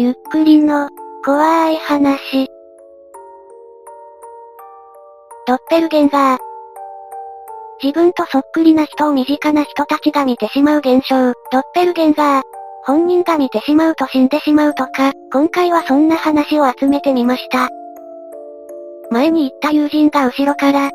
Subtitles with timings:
[0.00, 0.88] ゆっくりの、
[1.24, 2.46] 怖い話。
[5.48, 6.40] ドッペルゲンガー。
[7.82, 12.44] 自分とそっくりな人を身近な人たちが見てしまう現象、ドッペルゲンガー。
[12.84, 17.68] 本人が見てしまうと死んでしまうとか、今回はそんな話を集めてみました。
[19.10, 20.92] 前に言った友人が後ろから、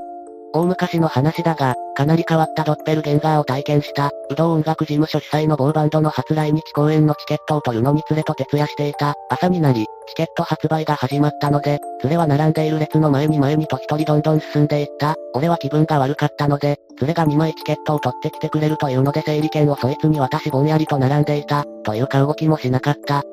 [0.54, 9.16] 大昔の話だが、かなり変わったドッペルゲンガーを体験した、武道音楽事務所主催の某バンドの初来日公演のチケットを取るのに連れと徹夜していた。
[9.30, 15.16] 朝になり、チケット発売が始まったので、連れは並んでいる列の前に前にと一人どんどん進んでいった。
[15.34, 23.24] 俺は気分が悪かったので、連れが2枚チケットを取ってきてくれるというので整理券をそいつに渡しぼんやりと並んでいた、というか動きもしなかった。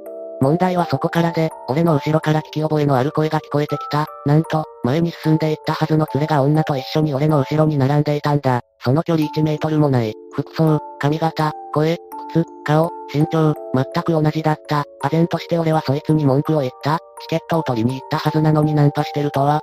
[0.40, 4.06] 問題はそこからで、俺の後ろから聞き覚えのある声が聞こえてきた。
[4.24, 8.62] なんと、前に進んでいったはずの連れが女と一緒に俺の後ろに並んでいたんだ。
[8.82, 10.14] その距離1メートルもない。
[10.34, 11.98] 服装、髪型、声、
[12.32, 14.84] 靴、顔、身長、全く同じだった。
[15.02, 16.98] 唖然として俺はそいつに文句を言った。
[17.20, 19.60] チケットを取りに行ったはずなのにナンパしてるとは。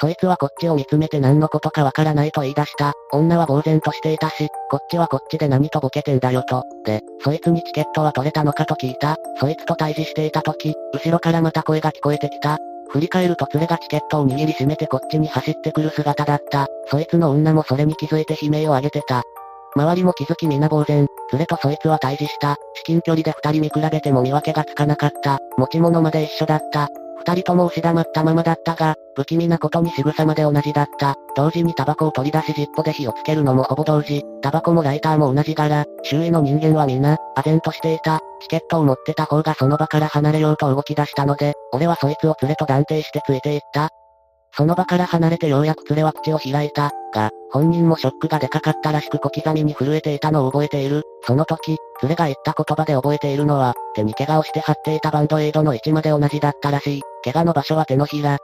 [0.00, 2.92] そいつはこっちを見つめて何のことかわからないと言い出した。
[3.12, 6.64] 女は呆然としていたし、こっちはこっちで何とボケてんだよと。
[6.84, 9.16] で、そいつにチケットは取れたのかと聞いた。
[9.40, 12.58] そいつと対峙していた時、後ろからまた声が聞こえてきた。
[12.90, 16.68] 振り返ると連れがチケットを握りしめてこっちに走ってくる姿だった。
[16.86, 19.24] そいつの女もそれに気づいて悲鳴を上げてた。
[19.74, 21.06] 周りも気づき皆呆然。
[21.32, 22.56] 連れとそいつは対峙した。
[22.74, 25.38] 至近距離で二人見比べても見分けがつかなかった。
[25.58, 26.88] 持ち物まで一緒だった。
[27.18, 31.16] 二人とも押し黙ったままだったが、不気味なことに仕草まで同じだった。
[31.34, 34.22] 同時にタバコを取り出し尻尾で火をつけるのもほぼ同時。
[34.42, 35.84] タバコもライターも同じ柄。
[36.04, 38.20] 周囲の人間はみんな、唖然としていた。
[38.40, 43.88] チケットを持ってた方がその場から離れようと動き出したので、俺はそいつを連れと断定してついていった。
[44.52, 46.92] その場から離れてようやく連れは口を開いた。
[47.12, 51.02] が、本人もショックがでかかったらしく小刻みに震えていたのを覚えている。
[51.22, 57.02] その時、連れが言った言葉で覚えているのは、手に怪我をして貼っていたバンドエイドの位置まで同じだったらしい。
[57.24, 58.38] 怪我の場所は手のひら。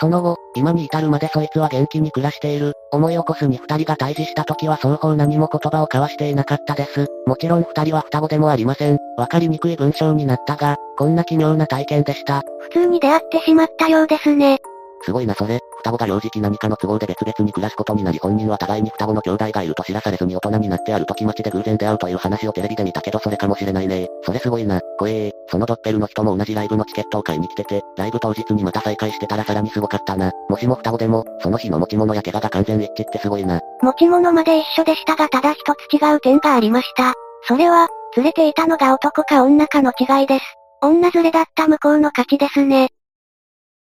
[0.00, 2.74] その後、今に至るまでそいつは元気に暮らしている。
[2.92, 7.08] 思い起こすに二人が対峙した時は双方何も言葉を交わしていなかったです。
[7.26, 8.98] もちろん二人は双子でもありません。
[9.16, 12.42] わかりにくい文章になったが、こんな奇妙な体験でした。
[12.60, 14.58] 普通に出会ってしまったようですね。
[15.02, 25.32] すごいなそれ、双子が幼児期何かの都合で別々に暮らすことになり本人は互いに双子の兄弟がいると知らされずに大人になってある時町で偶然出会うという話をテレビで見たけどそれかもしれないねそれすごいな、怖えー。
[25.50, 30.32] そのドッペルの人も同じライブのチケットを買いに来てて、ライブ当日にまた再会してたらさらにすごかったな。
[30.48, 33.60] もしも双子でも、その日の持ち物や怪我が完全一致ってすごいな。
[33.82, 37.14] 持ち物まで一緒でしたがただ一つ違う点がありました。
[37.44, 40.44] それは、連れていたのが男か女かの違いです。
[40.82, 42.90] 女連れだった向こうの勝ちですね。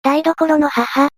[0.05, 1.09] 台所の母、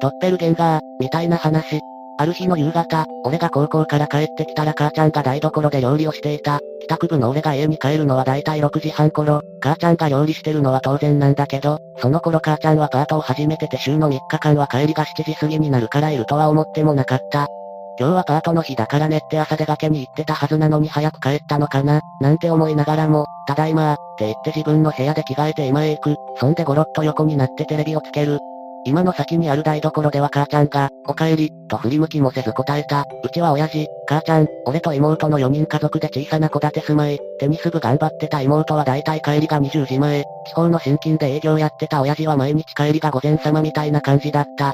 [0.00, 1.80] ドッペルゲンガー、みたいな話。
[2.20, 6.60] ある日の夕方、俺が高校から帰ってきたら母ちゃんが台所で料理をしていた。
[6.80, 17.48] 帰宅部の俺が家に帰るのは大体6時半頃、母ちゃんが料理してるのは当然なんだけど、その頃母ちゃんはパートを始めてて週の3日間は帰りが7時過ぎになるからいるとは思ってもなかった。
[17.98, 26.16] 今日はパートの日だからねって朝出かけに行ってたはずなのに早く帰ったのかな、なんて思いながらも、ただいまー、って言って自分の部屋で着替えて今へ行く。
[26.36, 28.38] そんでゴロッと横になってテレビをつける。
[28.84, 33.04] 今の先にある台所では母ちゃんが、お帰り、と振り向きもせず答えた。
[33.24, 37.18] うちは親父、母ちゃん、俺と妹の4人家族で小さな戸建て住まい。
[37.40, 40.24] テニス部頑張ってた妹は大体帰りが20時前。
[40.46, 44.72] 地方の新勤で営業やってた親父は毎日帰りが午前様みたいな感じだった。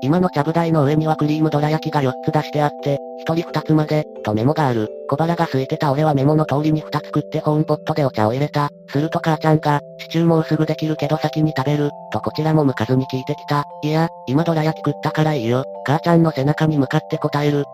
[0.00, 4.88] 今のちゃぶ台の上にはクリームどら焼きが4つ出してあって、1人2つまで、とメモがある。
[5.10, 8.68] 小腹が空いてた俺はメモの通りに2つ食ってホームポットでお茶を入れた。
[8.88, 13.64] すると母ちゃんが、シチューもうすぐできるけど先に食べる、とこちらも向かずに聞いてきた。
[13.82, 15.64] いや、今どら焼き食ったからいいよ。
[15.84, 17.64] 母ちゃんの背中に向かって答える。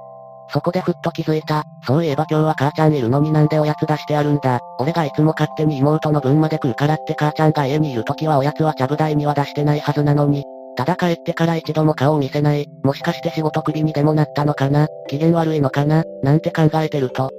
[0.49, 1.64] そこでふっと気づいた。
[1.87, 4.60] そういえば今日は母ちゃんいるのになんでおやつ出してあるんだ。
[4.78, 10.44] 俺がいつも勝手に妹の分まで食うからって母ちゃんが家にいる時はおやつはちゃぶ台には出してないはずなのに、
[10.76, 12.69] ただ帰ってから一度も顔を見せない。
[12.82, 14.88] もしかして仕事首にでもなったのかな？
[15.09, 16.05] 機嫌悪いのかな？
[16.23, 17.31] なんて考えてると。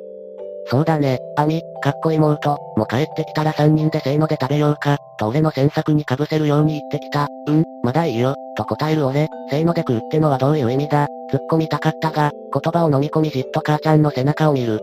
[0.68, 7.28] そうだね、アミ、かっこ妹、もう帰ってきたら三人でせーので食べようか、と俺の詮索に被せるように言ってきた。
[7.48, 11.06] うん、まだいいよ、と答える俺、せーので食うってのはどういう意味だ？
[11.32, 14.82] 突っ込みたかったが、言葉を飲み込みじっと母ちゃんの背中を見る。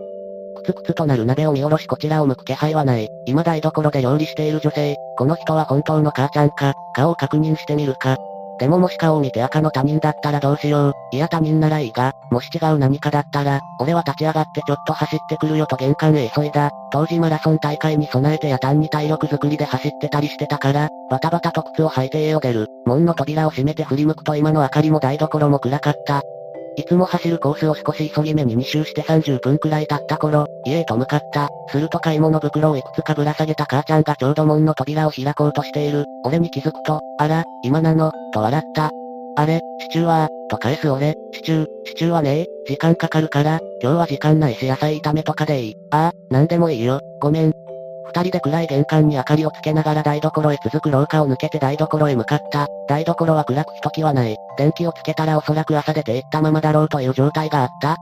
[0.55, 3.09] くつくつとなる鍋を見下ろしこちらを向く気配はない。
[3.25, 4.95] 今台所で料理している女性。
[5.17, 8.15] この人は本当の母ちゃんか、顔を確認してみるか？
[8.59, 10.93] でももし顔を見て赤の他人だったらどうしよう。
[11.11, 16.71] いや他人ならいいが、もし違う何かだったら、俺は立ち上がってちょっと走ってくるよと玄関へ急いだ。
[16.91, 22.67] 当時マラソン大会に備えて夜間に体力づくりで走ってたりしてたから、バタバタと靴を履いて家を出る。
[22.85, 26.21] 門の扉を閉めて振り向くと今の明かりも台所も暗かった。
[26.75, 31.49] いつも走るコースを少し急ぎ目に2周して30分くらい経った頃、家へと向かった。
[31.69, 36.05] すると買い物袋をいくつかぶら下げた母ちゃんがちょうど門の扉を開こうとしている。
[36.23, 38.91] 俺に気づくと、あら、今なの、と笑った。
[39.35, 45.75] あれ、シチューは、と返す俺、シチュー、シチューはねえ、時間かかるから、今日は時間ないし野菜炒めとかでいい。
[45.91, 47.62] ああ、なんでもいいよ、ごめん。
[48.05, 52.67] 二人で暗い玄関に明かりをつけながら台所へ続く廊下を抜けて台所へ向かった。
[52.87, 54.37] 台所は暗くひときはない。
[54.57, 57.97] 電気をつけたらおそらく朝出て行ったままだろうという状態があった。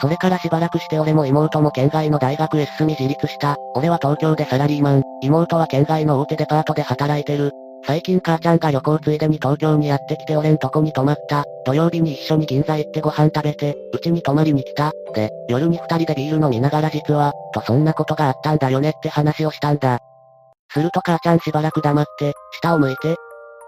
[0.00, 3.56] それからしばらくして俺も妹も県外の大学へ進み自立した。
[3.74, 7.52] 俺は東京でサラリーマン、妹は県外の大手デパートで働いてる。
[7.84, 11.44] 最近母ちゃんが旅行ついでに東京にやってきて俺んとこに泊まった。
[11.66, 14.92] 土曜日に一緒に銀座行ってご飯食べて、うちに泊まりに来た。
[15.14, 19.98] で、夜に二人でビール飲みながら実は、とそんなことがあったんだよねって話をしたんだ。
[20.72, 23.16] すると母ちゃんしばらく黙って、下を向いて、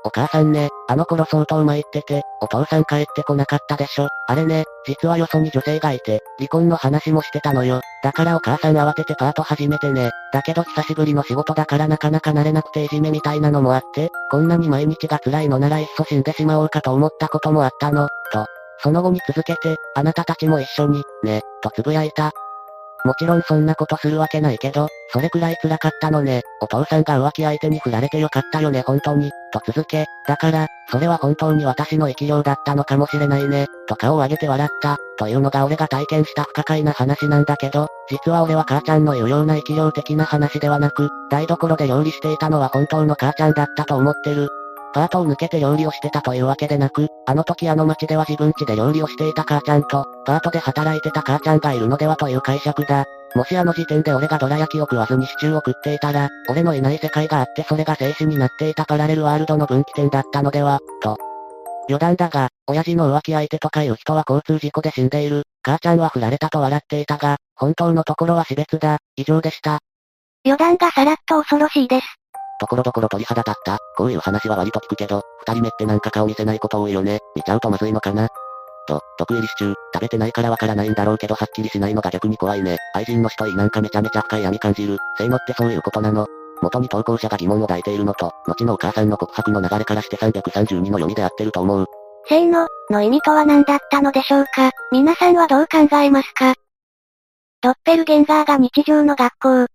[0.06, 4.09] お母さんね、あの頃相当参ってて、お父さん帰ってこなかったでしょ。
[4.29, 7.81] あれね、実はよそに女性がいて、離婚の話もしてたのよ。
[8.03, 10.11] だからお母さん慌ててパート始めてね。
[10.33, 18.45] だけど久しぶりの仕事だからなかなか慣れなくていじめみたいなのもあって、こんなに毎日が辛いのならいっそ死んでしまおうかと思ったこともあったの、と。
[18.81, 22.33] その後に続けて、あなたたちも一緒に、ね、とつぶやいた。
[23.05, 26.41] もちろんそんなことするわけないけど、それくらい辛かったのね。
[26.62, 29.31] お父さんが浮気相手に振られてよかったよね本当に。
[29.53, 33.67] と続け、だから、それは本当に私の生き量だったのかもしれないね。
[33.89, 34.97] と顔を上げて笑った。
[35.19, 44.49] というのが俺が体験した不可解な話なんだけど、実は俺は母ちゃんの言うような生き量的な話ではなく、台所で料理していたのは本当の母ちゃんだったと思ってる。
[44.94, 53.05] パートを抜けて料理をしてたというわけでなく、あの時あの町では自分家で料理をしていた母ちゃんと、パートで働いてた母ちゃんがいるのではという解釈だ。
[53.35, 61.19] もしあの時点で俺がドラ焼きを食わずにシチューを食っていたら、俺のいない世界があってそれが静止になっていたパラレルワールドの分岐点だったのでは、と。
[61.88, 65.43] 余談だが、親父の浮気相手とかいう人は交通事故で死んでいる。
[65.62, 68.99] 母ちゃんは振られたと笑っていたが、本当のところは死別だ。
[69.17, 69.81] 以上でした。
[70.44, 72.24] 余談がさらっと恐ろしいです。
[72.64, 73.78] ところどころ鳥肌立った。
[73.94, 77.20] こういう話は割と聞くけど、二人目ってなんか顔見せないこと多いよね。
[77.37, 78.28] 見ちゃうとまずいのかな。
[78.88, 82.78] と、毒入りシチュー、食べてないからわからないんだろうけどはっきりしないのが逆に怖いね。
[82.94, 84.99] 愛人の人いなんかめちゃめちゃ深い闇感じる。
[85.19, 86.26] 性能ってそういうことなの。
[86.62, 91.87] 元に投稿者が疑問を抱いているのと、後のお母さんの告白の流れからして332の読みで合ってると思う。
[92.26, 94.70] 性能、の意味とは何だったのでしょうか？
[94.90, 96.55] 皆さんはどう考えますか？
[97.61, 99.66] ドッペルゲンガーが日常の学校、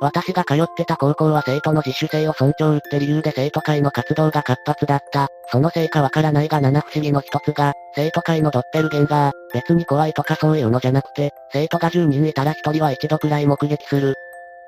[0.00, 5.28] 私が通ってた高校は生徒の自主性を尊重って理由で生徒会の活動が活発だった。
[5.52, 14.14] そのせいかわからないが七不思議の一つが、生徒会のドッペルゲンガー、別に怖いとかそういうのじゃなくて、生徒が10人いたら1人は一度くらい目撃する。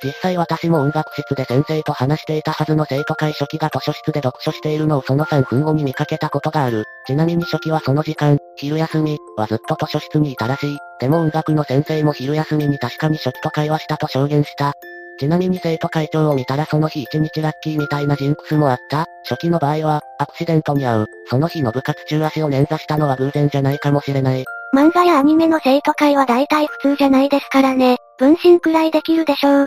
[0.04, 6.84] 実際私も音楽室で先生と話していたはずの生徒会初期が図書室で読書しているのをその3分後に見かけたことがある。
[7.06, 10.78] ちなみに初期はその時間、昼休み、はずっと図書室にいたらしい。
[10.98, 14.74] でも音楽の先生も昼休みに確かに初期と会話したと証言した。
[15.22, 19.06] ちなみに生徒会長を見たらその日一日ラッキーみたいなジンクスもあった。
[19.22, 21.06] 初期の場合は、アクシデントに遭う。
[21.26, 24.44] その日の部活中足を捻挫したのは偶然じゃないかもしれない。
[24.74, 27.98] 漫画やアニメの生徒会は大体普通じゃないですからね。
[28.18, 29.66] 分身くらいできるでしょう。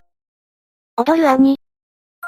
[0.98, 1.56] 踊る兄。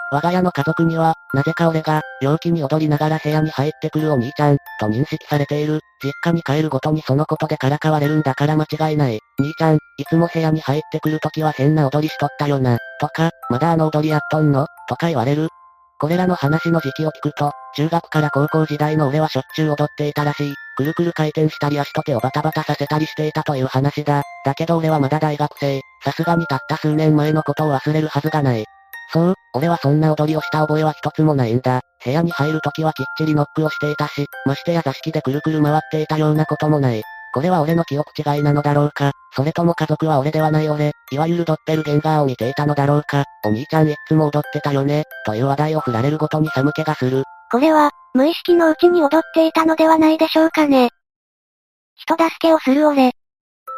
[0.10, 5.82] 我が家の家族には、なぜか俺が、陽気に踊りながら部屋に入ってくるお兄ちゃん、と認識されている。
[6.02, 9.20] 実家に帰るごとにそのことでからかわれるんだから間違いない。
[9.38, 12.78] 兄ちゃん、いつも部屋に入ってくるときは変な踊りしとったよな。
[13.00, 14.68] とか、まだあの踊りやっとんの？
[14.88, 15.50] とか言われる。
[16.00, 20.54] これらの話の時期を聞くと、中学から高校時代の俺はしょっちゅう踊っていたらしい。
[20.78, 24.22] くるくる回転したり足と手をバタバタさせたりしていたという話だ。
[24.46, 25.82] だけど俺はまだ大学生。
[26.04, 28.66] さすがにたった数年前のことを忘れるはずがない。
[29.12, 31.82] そう、俺はそんな踊りをした覚えは一つもないんだ。
[32.04, 37.02] 部屋に入るときはきっちりノックをしていたし、ましてや座敷でくるくる回っていたようなこともない。
[37.34, 39.14] これは俺の記憶違いなのだろうか。
[39.38, 43.24] それとも家族は俺ではない俺、いわゆるドッペルゲンガーを見ていたのだろうか。
[43.46, 47.24] お兄ちゃんいつも踊ってたよね、という話題を振られるごとに寒気がする。
[47.52, 50.90] これは、無意識のうちに踊っていたのではないでしょうかね。
[51.94, 53.12] 人助けをする俺、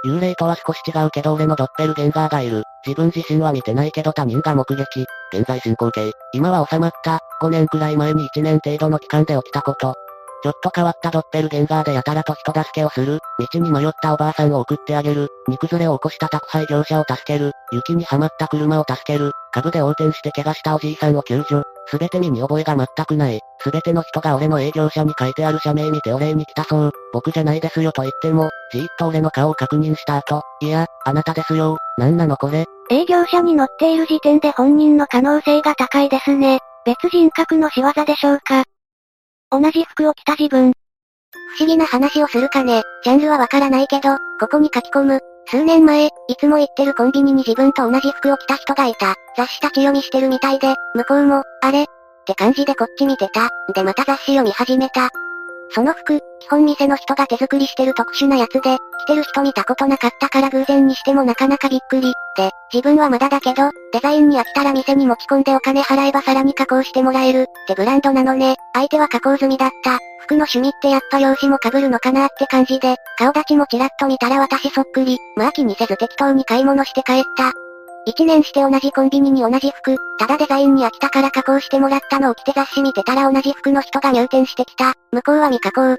[0.05, 2.63] 幽霊とは少し違うけど俺のドッペルゲンガーがいる。
[2.87, 5.05] 自分自身は見てないけど他人が目撃。
[5.33, 6.13] 現在進行形。
[6.33, 7.19] 今は収まった。
[7.41, 9.95] 5年くらい前に1年程度の期間で起きたこと。
[10.41, 13.19] ちょっと変わったドッペルゲンガーでやたらと人助けをする、
[13.53, 23.39] 道に迷ったおばあさんを送ってあげる、荷崩れを起こした宅配業者を助ける、雪にはまった車を助ける、株で横転して怪我したおじいさんを救助、すべて身に覚えが全くない。
[23.61, 26.91] すべての人が俺の営業者に書いてある社名見てお礼に来たそう。
[27.11, 31.77] 僕じゃないですよと言っても、じーっと俺の顔を確認した後、いや、あなたですよ。
[31.97, 32.65] なんなのこれ。
[32.91, 36.59] 営業者に乗っている時点で本人の可能性が高いですね。
[36.85, 38.63] 別人格の仕業でしょうか。
[39.51, 40.73] 同じ服を着た自分。
[41.57, 42.83] 不思議な話をするかね。
[43.03, 45.19] ジャンルはわからないけど、ここに書き込む。
[45.47, 49.15] 数年前、いつも行ってるコンビニに自分と同じ服を着た人がいた。
[49.35, 51.83] 雑誌立ち読みしてるみたいで、向こうも、あれ？
[51.83, 51.85] っ
[52.27, 53.49] て感じでこっち見てた。
[53.73, 55.09] でまた雑誌読み始めた。
[55.71, 62.13] その服、基本店の人が手作りしてる特殊なやつで、着てる人見たことなかったから偶然にしてもなかなかびっくり。
[62.35, 68.55] で、自分はまだだけど、デザインに飽きたら店に持ち込んでお金払えばさらに加工してもらえる、ってブランドなのね。
[68.73, 69.97] 相手は加工済みだった。
[70.21, 75.17] 服の趣味ってやっぱ容姿も被るのかなって感じで、顔立ちもちらっと見たら私そっくり。
[75.35, 77.68] まあ気にせず適当に買い物して帰った。
[78.09, 84.93] 一年して同じコンビニに同じ服、ただデザインに飽きたから加工してもらったのを着て雑誌見てたら同じ服の人が入店してきた。
[85.11, 85.95] 向こうは未加工。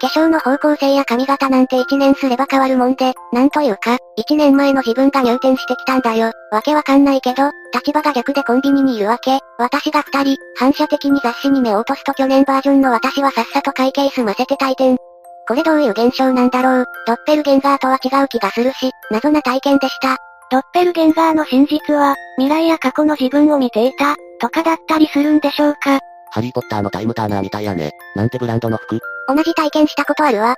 [0.00, 6.32] 化粧の方向性や髪型なんて一年すれば変わるもんで、なんというか、一年前の自分が入店してきたんだよ。
[6.52, 9.38] わけわかんないけど、立場が逆でコンビニにいるわけ。
[9.58, 14.98] 私が二人、反射的に雑誌に目を落とすと去年バージョンの私はさっさと会計済ませて退店。
[15.48, 16.84] これどういう現象なんだろう。
[17.06, 20.18] ドッペルゲンガーとは違う気がするし、謎な体験でした。
[20.54, 25.98] ドッペルゲンガーの真実は、未来や過去の自分を見ていた、とかだったりするんでしょうか。
[26.30, 27.90] ハリーポッターのタイムターナーみたいやね。
[28.14, 30.54] なんてブランドの服同じ体験したことあるわ。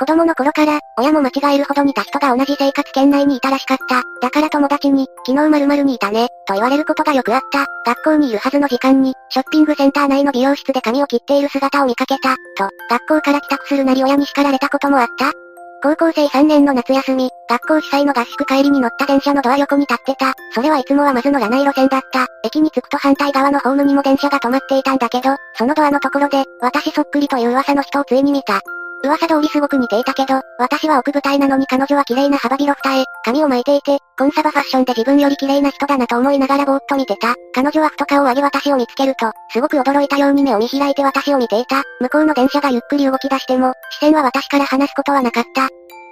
[0.00, 4.02] 子供の頃から、親も間違えるほど似た人が同じ生活圏内にいたらしかった。
[4.20, 7.66] だから友達に、昨日〇〇にいたね、と言われることがよくあった。
[7.88, 15.45] 学校にいるはずの時間に、ショッピングセンター内の美容室で髪を切っている姿を見かけた、と、学校から帰宅するなり親に叱られたこともあった。
[15.86, 20.34] 高校生3年の夏休み、学校主催の合宿帰りに乗った電車のドア横に立ってた。
[20.52, 22.26] それはいつもはまず乗らない路線だった。
[22.42, 28.62] 駅に着くと反対側のホームにも電車が止まっていたんだけど、そのドアのところで、私そっくりという噂の人をついに見た。
[29.04, 37.34] 噂通りすごく似ていたけど、私は奥舞台なのに彼女は綺麗な幅広二重、髪を巻いていて、コンサバファッションで自分より綺麗な人だなと思いながらぼーっと見てた。
[37.54, 41.82] 彼女はふと顔を上げ私を見つけると、すごく驚いたように目を見開いて私を見ていた。
[42.00, 45.68] 向こうの電車がゆっくり動き出しても、視線は私から離すことはなかった。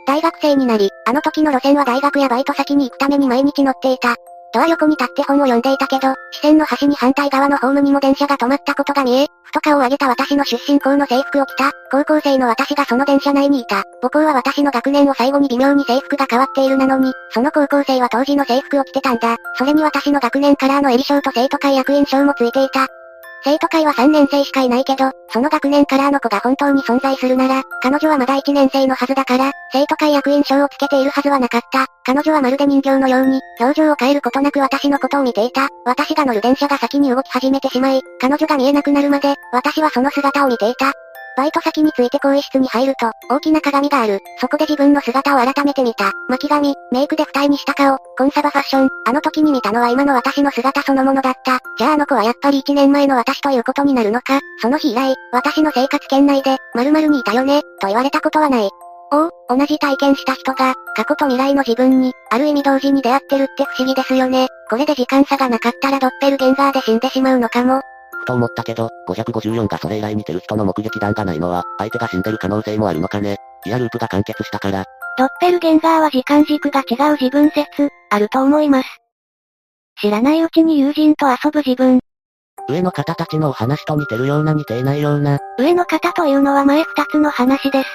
[0.07, 4.17] 大学生になり、あの時の路線は大学やバイト先に行くために毎日乗っていた。
[4.55, 13.83] ドア横に立って本を読んでいたけど、視線の端に反対側のホームにも電車が止まったことが見え、ふと顔を上げた私の出身校の制服を着た、高校生の私がその電車内にいた。
[14.01, 19.37] 母校は私の学年を最後に微妙に制服が変わっているなのに、その高校生は当時の制服を着てたんだ。
[19.59, 22.87] それに私の学年カラーの襟章と生徒会役員章もついていた。
[23.45, 31.87] 生徒会は3年生しかいないけど、その学年からあの子が本当に存在するなら、彼女はまだ1年生のはずだから、生徒会役員証をつけているはずはなかった。
[32.05, 35.69] 彼女はまるで人形のように、表情を変えることなく私のことを見ていた。
[35.85, 40.93] 私が乗る電車が先に動き始めてしまい、彼女が見えなくなるまで、私はその姿を見ていた。
[41.37, 44.21] バイト先について更衣室に入ると、大きな鏡がある。
[44.41, 46.13] そこで自分の姿を改めて見た。
[46.29, 48.89] 巻き髪、メイクで二重にした顔、コンサバファッション。
[49.07, 51.59] あの時に見たのは今の私の姿そのものだった。
[51.77, 54.39] じゃああの子はやっぱり一年前の私ということになるのか？
[54.63, 58.71] その日以来、私の生活圏内で、〇〇にいたよね、と言われたことはない。
[59.13, 64.49] おお、同じ体験した人が、過去と未来の自分に、ある意味同時に出会ってるって不思議ですよね。
[64.71, 67.81] これで時間差がなかったらドッペルゲンガーで死んでしまうのかも。
[68.25, 73.37] と思ったけど、554がそれ以来似てる人の目撃談がないのは、相手が死んでる可能性もあるのかね。
[73.67, 74.85] イヤループが完結したから。
[75.17, 78.89] ドッペルゲンガーは時間軸が違う自分説、あると思います。
[80.01, 82.01] 知らないうちに友人と遊ぶ自分。
[82.69, 85.39] 上の方たちのお話と似てるような似ていないような。
[85.59, 87.89] 上の方というのは前二つの話です。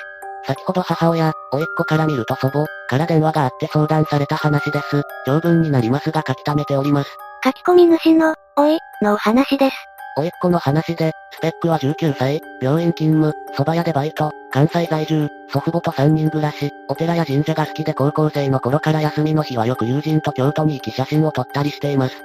[0.45, 5.01] 先ほど母親、甥っ子から見ると祖母、から電話があって相談された話です。
[5.25, 7.09] 長文になりますが書き溜めております。
[7.43, 9.88] 書き込み主の、おい、のお話です。
[10.17, 22.15] 甥っ子の話で、スペックは19歳、病院勤務、蕎麦屋でバイト、関西在住、祖父母と3人暮らし、お寺や神社が好きで高校生の頃から休みの日はよく友人と京都に行き写真を撮ったりしています。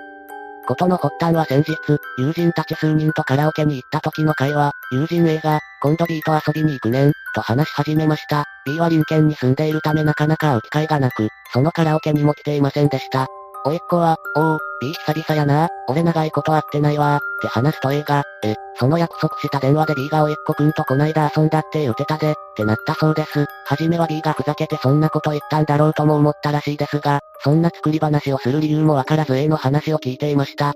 [0.67, 1.77] ことの発端は先日、
[2.19, 8.45] 友人たち数人とカラオケに行った時の会話、友人 A が、今度 B と遊びに行くねん、と話し始めました。
[8.65, 13.27] B は隣県に住んでいるためなかなか会う機会がなく、そのカラオケにも来ていませんでした。
[13.67, 23.47] 甥っ子は、おう、B 久々やな俺長いこと会ってないわって話すと A が、え、その約束した電話で B が甥っ子くんとこないだ遊んだって言うてたで、ってなったそうです。
[23.67, 30.75] はじめは B がふざけてそんなこと言ったんだろうとも思ったらしいですが、そんな作り話をする理由もわからず A の話を聞いていました。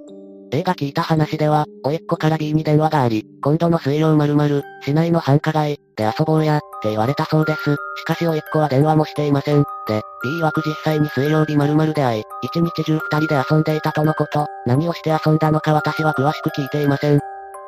[0.50, 7.76] A が聞いた話では、おいっ子から B に電話があり、今度の水曜〇〇、市内の繁華街、で遊ぼうや、って言われたそうです。
[7.99, 9.64] しかしおいっ子は電話もしていません。
[9.88, 17.21] で、B 曰く実際に水曜日〇〇で会い、一日中二人で遊んでいたとのこと、何をして遊んだのか私は詳しく聞いていません。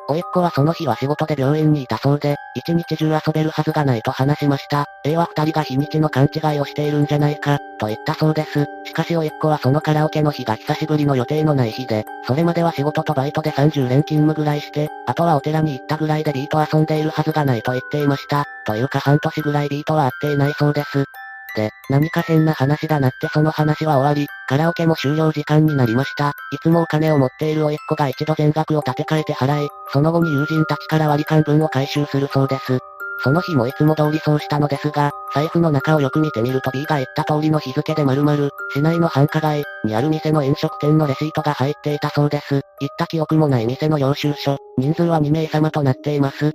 [0.09, 4.85] おいっ子はその日は仕事で病院にいたそうで、一日中遊べるはずがないと話しました。
[5.05, 8.65] A は二人が日にちの勘違いをしているんじゃないか、と言ったそうです。
[8.85, 18.45] しかしおいっ子はそのカラオケの日が久しぶりの予定のない日で、それまでは仕事とバイトで30連勤務ぐらいして、あとはお寺に行ったぐらいで B と遊んでいるはずがないと言っていました。
[18.65, 21.05] というか半年ぐらい B とは会っていないそうです。
[21.55, 26.33] で、何か変な話だなってその話は終わり、カラオケも終了時間になりました。
[26.51, 32.79] いつもお金を持っている甥っ子が一度全額を立て替えて払い、その後に友人たちから割り勘分を回収するそうです。
[33.23, 42.55] その日もいつも通りそうしたのですが、財布の中をよく見てみると B が言った通りの日付で〇〇、市内の繁華街にある店の飲食店のレシートが入っていたそうです。
[42.55, 42.63] 行っ
[42.97, 46.51] た記憶もない店の領収書、人数は2名様となっています。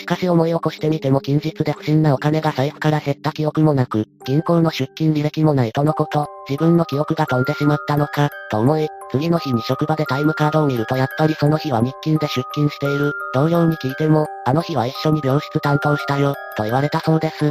[0.00, 13.12] しかし思い起こしてみても近日で不審なお金が財布から減った記憶もなく、銀行の出金履歴もないとのこと、自分の記憶が飛んでしまったのか、と思い、次の日に職場でタイムカードを見るとやっぱりその日は日勤で出勤している。
[13.34, 17.50] 同僚に聞いても、あの日は一緒に病室担当したよ、と言われたそうです。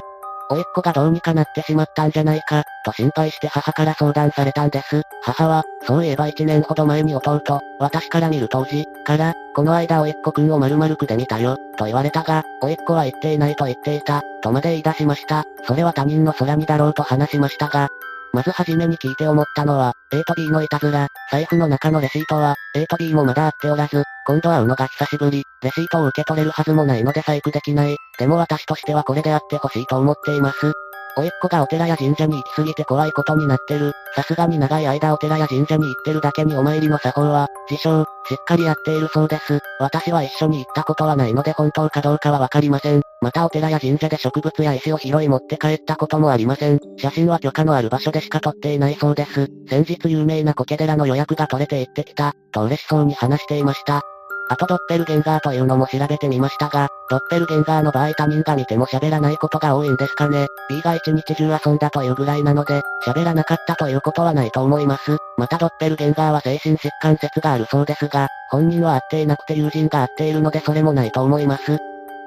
[0.51, 5.03] おいっ子がどうにかなってしまったんじゃないか、と心配して母から相談されたんです。
[5.21, 7.41] 母は、そういえば一年ほど前に弟、
[7.79, 15.43] 私から見る当時、から、この間おいっ子くんを〇〇区で見たよ、と言われたが、おいっ子は言っていないと言っていた、とまで言い出しました。
[15.67, 17.89] それは他人の空にだろうと話しましたが、
[18.33, 27.97] まずはじめに聞いて思ったのは、A と B のいたずら、財布の中のレシートは、A と B もまだ会っておらず、今度会うのが久しぶり、レシートを受け取れるはずもないので細工できない。
[28.19, 30.71] でも私としてはこれであってほしいと思っています。
[31.17, 33.91] おいっ子がお寺や神社に行き過ぎて怖いことになってる。
[34.15, 39.59] さすがに長い間お寺や神社に行ってるだけにお参りの作法は、自称、しっかりやっているそうです。
[39.79, 43.01] 私は一緒に行ったことはないので本当かどうかはわかりません。
[43.21, 46.79] またお寺や神社で植物や石を拾い持って帰ったこともありません。
[46.97, 49.47] 写真は許可のある場所でしか撮っていないそうです。
[49.67, 54.03] 先日有名な苔寺の予約が取れて行ってきた、と嬉しそうに話していました。
[54.51, 60.47] あとドッペルゲンガーというのも調べてみましたが、ドッペルゲンガーの場合他人が見ても喋らないことが多いんですかね。
[60.67, 65.17] B が一日中遊んだというぐらいなので、喋らなかったということはないと思います。
[65.37, 71.77] またドッペルゲンガーは精神疾患説があるそうですが、本人は会っていなくて友人が会っているのでそれもないと思います。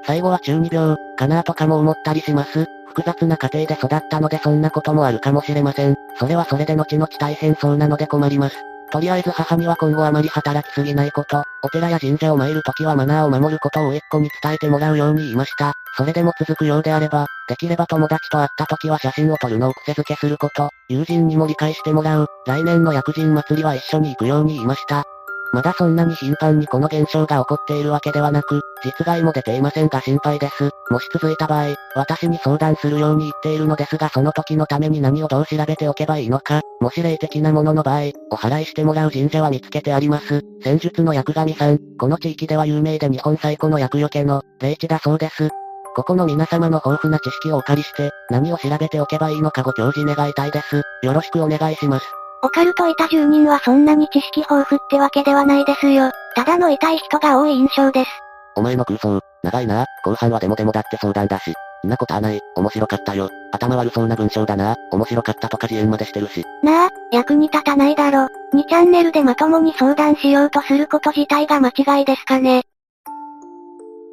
[0.06, 2.66] 最後は中二病、かなとかも思ったりします。
[2.94, 5.96] 複雑な家庭で育ったのでそんなこともあるかもしれません。
[6.18, 8.56] それはそれで後々大変そうなので困ります。
[8.92, 15.72] とりあえず母には今後あまり働きすぎないこと、お寺や神社を参るときはマナーを守ることを甥っ子に伝えてもらうように言いました。
[15.96, 25.04] それでも続くようであれば、できれば友達と会った時は写真を撮るのを癖づけすること、友人にも理解してもらう、来年の薬人祭りは一緒に行くように言いました。
[25.52, 30.70] まだそんなに頻繁にこの現象が起こっているわけではなく、実害も出ていませんが心配です。
[30.90, 40.40] もし続いた場合、私に相談するように言っているのですがその時のために何をどう調べておけばいいのか、もし霊的なものの場合、お祓いしてもらう神社は見つけてあります。
[40.62, 45.50] 戦術の薬神さん、この地域では有名で日本最古の薬除けの、霊地だそうです。
[45.94, 50.82] ここの皆様の豊富な知識をお借りして、何を調べておけばいいのかご教示願いたいです。
[51.02, 52.21] よろしくお願いします。
[52.44, 56.10] オカルトいた住人はそんなに知識豊富ってわけではないですよ。
[56.34, 58.10] ただの痛い人が多い印象です。
[58.56, 59.86] お前の空想、長いな。
[60.04, 61.54] 後半はデモデモだって相談だし。
[61.86, 62.40] んなことはない。
[62.56, 63.30] 面白かったよ。
[63.52, 64.74] 頭悪そうな文章だな。
[64.90, 66.44] 面白かったとか自演までしてるし。
[66.64, 68.26] なあ、役に立たないだろ。
[68.54, 72.62] 2チャンネルでまともに相談しようとすること自体が間違いですかね。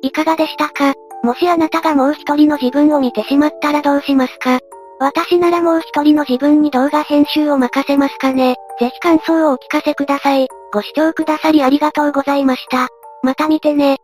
[0.03, 0.93] いかがでしたか？
[1.23, 4.59] もしあなたがもう一人の自分を見てしまったらどうしますか？
[4.99, 8.55] 私ならもう一人の自分に動画編集を任せますかね。
[8.79, 10.47] ぜひ感想をお聞かせください。
[10.73, 12.89] ご視聴くださりありがとうございました。
[13.23, 13.99] また見てね。